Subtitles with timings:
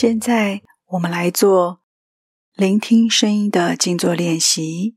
[0.00, 1.82] 现在我们来做
[2.54, 4.96] 聆听声音的静坐练习。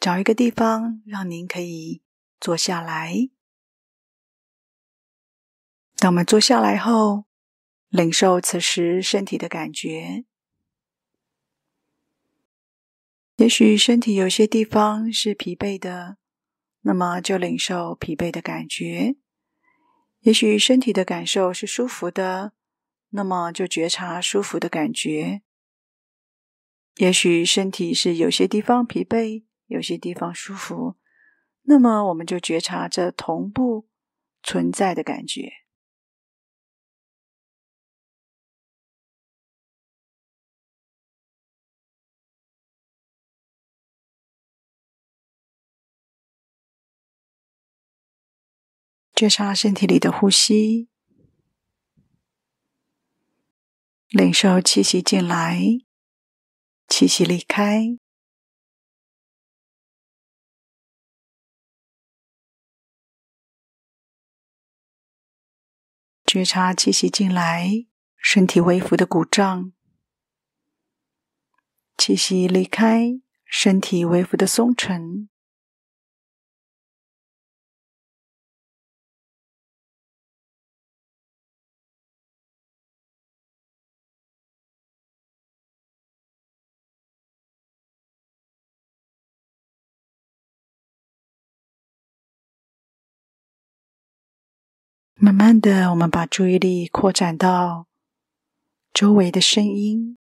[0.00, 2.00] 找一个地方，让您可以
[2.40, 3.28] 坐下来。
[5.98, 7.26] 当我们坐下来后，
[7.90, 10.24] 领受此时身体的感觉。
[13.36, 16.16] 也许身体有些地方是疲惫的，
[16.80, 19.18] 那么就领受疲惫的感觉；
[20.28, 22.52] 也许身体的感受是舒服的，
[23.12, 25.40] 那么就觉察舒服的感觉；
[26.96, 30.96] 也许身体是有些地方疲惫，有些地方舒服，
[31.62, 33.88] 那么我们就觉察这同步
[34.42, 35.50] 存在的感觉。
[49.18, 50.86] 觉察身体里的呼吸，
[54.10, 55.60] 领受气息进来，
[56.86, 57.98] 气息离开。
[66.24, 67.86] 觉察气息进来，
[68.16, 69.72] 身体微幅的鼓胀；
[71.96, 75.28] 气息离开，身体微幅的松沉。
[95.20, 97.88] 慢慢的，我们把注意力扩展到
[98.92, 100.16] 周围的声音，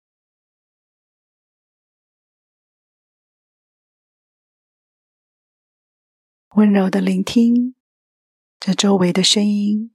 [6.56, 7.76] 温柔的聆听
[8.60, 9.92] 这周围的声音，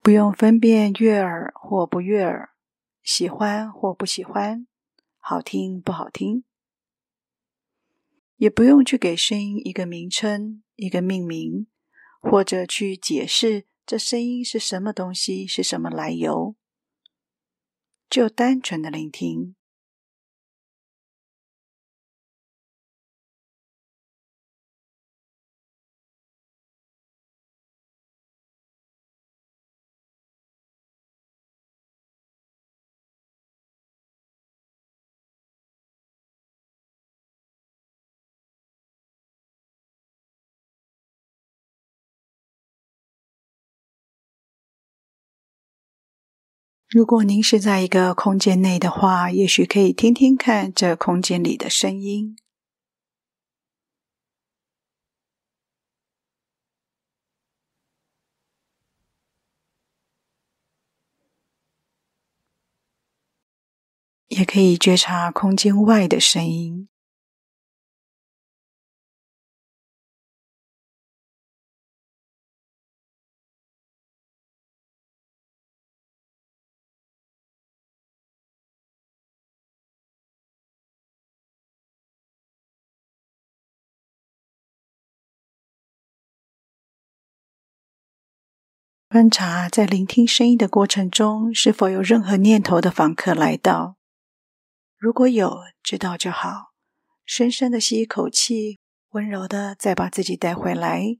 [0.00, 2.54] 不用分辨悦耳或不悦耳，
[3.02, 4.66] 喜欢或不喜欢，
[5.18, 6.44] 好听不好听，
[8.36, 11.66] 也不用去给声音一个名称，一个命名。
[12.20, 16.56] 或者去解释这声音是什么东西，是什么来由，
[18.10, 19.54] 就单纯的聆听。
[46.90, 52.34] 如果您是在一个空间内的话，也许可以听听看这空间里的声音，
[64.28, 66.88] 也可以觉察空间外的声音。
[89.18, 93.96] 观察在聆听声音的过程中，是否有任何念头的访客来到。
[94.96, 96.72] 如果有，知道就好。
[97.26, 101.18] 深深的吸一口气，温柔的再把自己带回来，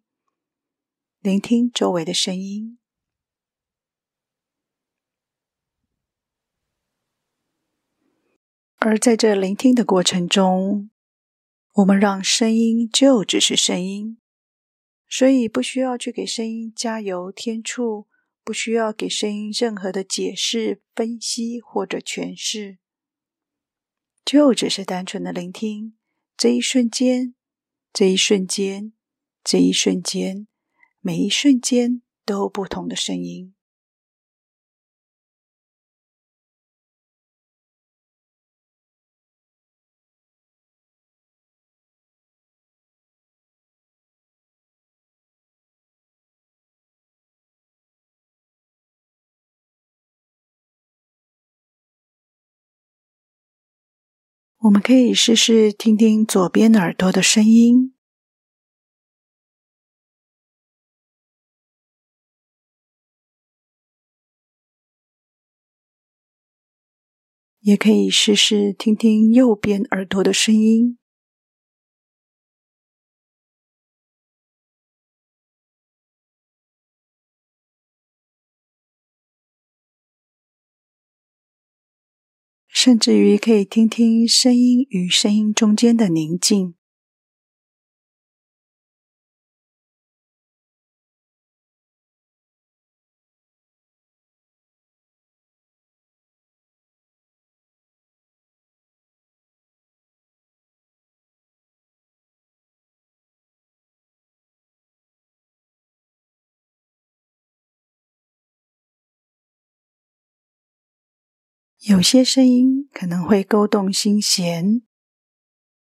[1.19, 2.79] 聆听周围的声音。
[8.77, 10.89] 而在这聆听的过程中，
[11.75, 14.19] 我们让声音就只是声音。
[15.09, 18.07] 所以不需要去给声音加油添醋，
[18.45, 22.79] 不需要给声音任何的解释、分析或者诠释，
[24.25, 25.97] 就只是单纯的聆听。
[26.37, 27.35] 这一瞬间，
[27.93, 28.93] 这一瞬间，
[29.43, 30.47] 这一瞬间，
[31.01, 33.55] 每一瞬间都有不同的声音。
[54.63, 57.95] 我们可以试试听听左边耳朵的声音，
[67.61, 70.99] 也可以试试听听右边耳朵的声音。
[82.89, 86.78] 甚至于可以听听声音与声音中间的宁静。
[111.83, 114.83] 有些声音可能会勾动心弦，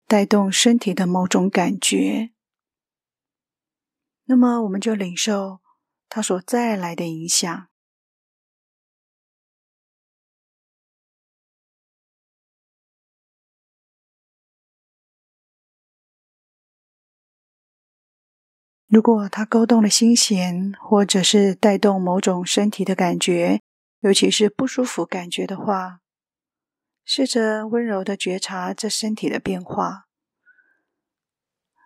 [0.09, 2.33] 带动身体的某种感觉，
[4.25, 5.61] 那么我们就领受
[6.09, 7.69] 它所带来的影响。
[18.89, 23.61] 如果它勾动了心弦，或者是带动某种身体的感觉，
[24.07, 26.01] 尤其是不舒服感觉的话，
[27.05, 30.07] 试着温柔的觉察这身体的变化，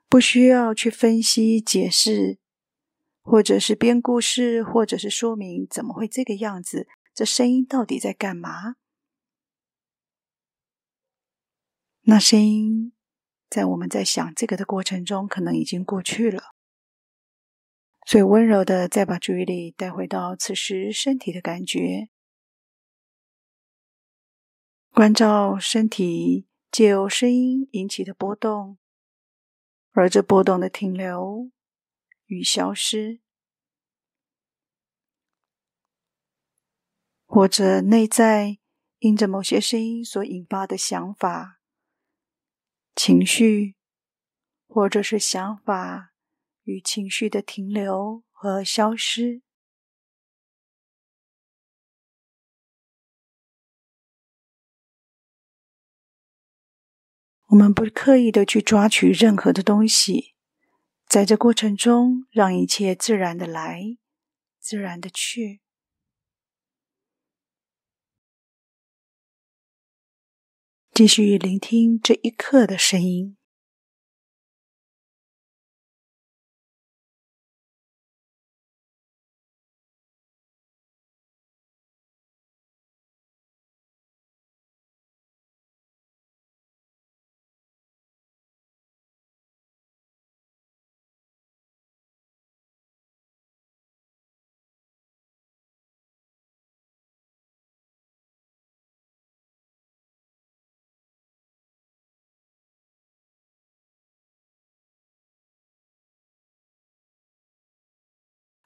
[0.06, 2.38] 不需要去分析、解释，
[3.22, 8.76] 或者是编故事，或者是说明怎么会这个样子，这声音到底在干嘛？
[12.02, 12.92] 那声音
[13.48, 16.54] 在我们在想这个的过程中，可能已经过去了。
[18.10, 22.08] 最温柔的再把注意力带回到此时身体的感觉，
[24.92, 28.78] 关照身体借由声音引起的波动，
[29.92, 31.52] 而这波动的停留
[32.26, 33.20] 与消失，
[37.26, 38.58] 或者内在
[38.98, 41.60] 因着某些声音所引发的想法、
[42.96, 43.76] 情绪，
[44.66, 46.09] 或者是想法。
[46.70, 49.42] 与情绪的停留和消失，
[57.48, 60.36] 我们不刻意的去抓取任何的东西，
[61.08, 63.98] 在这过程中，让一切自然的来，
[64.60, 65.60] 自然的去，
[70.92, 73.39] 继续聆听这一刻的声音。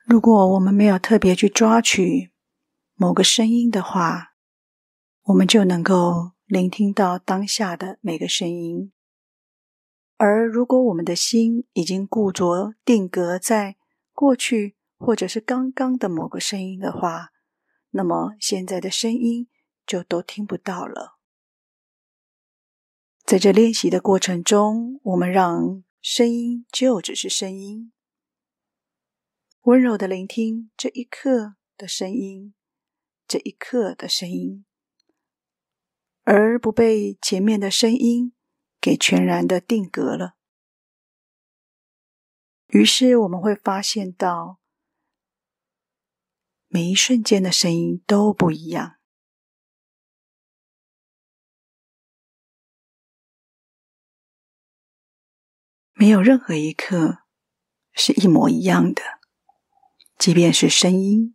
[0.07, 2.31] 如果我们没有特别去抓取
[2.95, 4.35] 某个声音的话，
[5.23, 8.93] 我们就能够聆听到当下的每个声音。
[10.19, 13.77] 而如果我们的心已经固着定格在
[14.13, 17.31] 过去或者是刚刚的某个声音的话，
[17.93, 19.49] 那么现在的声音
[19.87, 21.19] 就都听不到了。
[23.25, 27.91] 在这练习的过程中，我们让声音就只是声音。
[29.65, 32.53] 温柔的聆听这一刻的声音，
[33.27, 34.67] 这一刻的声音，
[36.23, 38.35] 而不被前面的声音
[38.79, 40.37] 给全然的定格了。
[42.67, 44.61] 于是我们会发现到，
[46.69, 48.99] 每一瞬间的声音都不一样，
[55.95, 57.25] 没有任何一刻
[57.95, 59.14] 是一模一样的。
[60.17, 61.35] 即便是声音，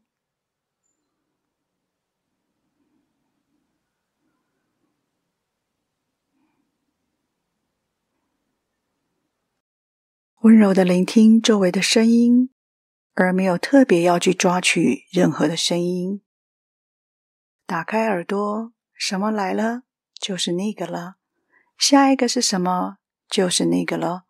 [10.42, 12.50] 温柔的聆听周围的声音，
[13.14, 16.22] 而没有特别要去抓取任何的声音。
[17.68, 19.84] 打开耳朵，什么来了
[20.20, 21.18] 就是那个了，
[21.78, 24.29] 下一个是什么就是那个了。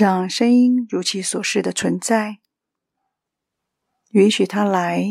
[0.00, 2.38] 让声音如其所示的存在，
[4.12, 5.04] 允许它来，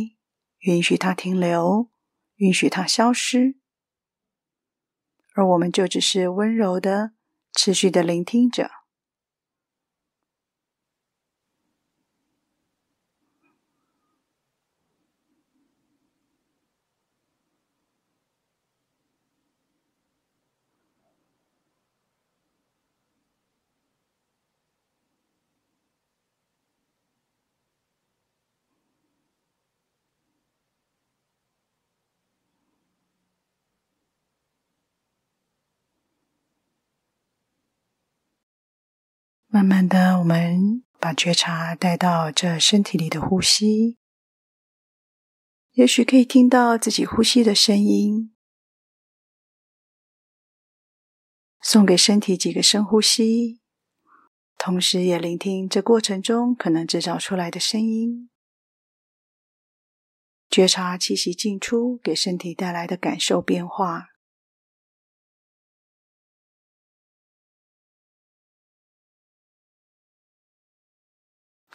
[0.62, 1.92] 允许它停留，
[2.38, 3.60] 允许它消失，
[5.36, 7.12] 而我们就只是温柔的、
[7.54, 8.79] 持续的聆听着。
[39.52, 43.98] 慢慢的，我们把觉察带到这身体里的呼吸，
[45.72, 48.32] 也许可以听到自己呼吸的声音。
[51.64, 53.60] 送给身体几个深呼吸，
[54.56, 58.30] 同时也聆听这过程中可能制造出来的声音，
[60.48, 64.09] 觉察气息进出给身体带来的感受变化。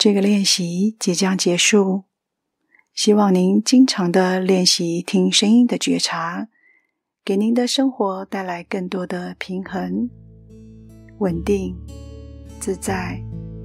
[0.05, 2.03] 这个练习即将结束，
[2.93, 6.49] 希望您经常的练习听声音的觉察。
[7.25, 10.11] 给您的生活带来更多的平衡、
[11.21, 11.75] 稳定、
[12.61, 13.19] 自在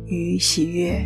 [0.06, 1.06] 与喜悦。